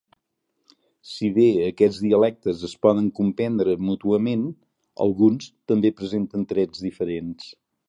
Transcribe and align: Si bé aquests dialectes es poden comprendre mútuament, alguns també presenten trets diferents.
Si 1.09 1.27
bé 1.35 1.45
aquests 1.65 1.99
dialectes 2.05 2.63
es 2.69 2.73
poden 2.87 3.11
comprendre 3.21 3.77
mútuament, 3.91 4.49
alguns 5.07 5.53
també 5.73 5.95
presenten 6.03 6.51
trets 6.55 6.85
diferents. 6.91 7.51